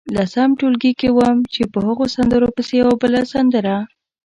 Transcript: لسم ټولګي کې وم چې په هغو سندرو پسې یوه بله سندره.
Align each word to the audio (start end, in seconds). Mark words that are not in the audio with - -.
لسم 0.15 0.49
ټولګي 0.59 0.91
کې 0.99 1.09
وم 1.17 1.37
چې 1.53 1.61
په 1.73 1.79
هغو 1.87 2.05
سندرو 2.15 2.47
پسې 2.55 2.73
یوه 2.81 2.93
بله 3.01 3.21
سندره. 3.33 3.75